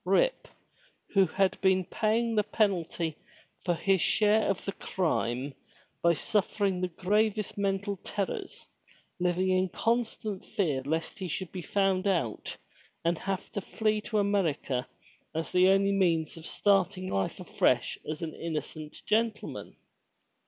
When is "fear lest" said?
10.43-11.19